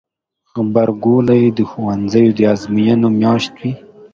[0.51, 3.71] غبرګولی د ښوونځیو د ازموینو میاشت وي.